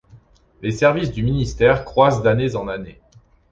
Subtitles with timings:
[0.63, 2.99] Les services du ministère croissent d'années en années.